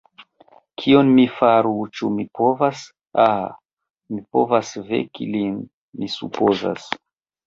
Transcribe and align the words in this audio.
Kion 0.83 1.09
mi 1.17 1.25
faru, 1.33 1.73
ĉu 1.99 2.07
mi 2.13 2.23
povas... 2.39 2.81
ah, 3.25 3.43
mi 4.13 4.21
povas 4.37 4.71
veki 4.87 5.29
lin, 5.35 5.61
mi 6.01 6.11
supozas. 6.15 6.89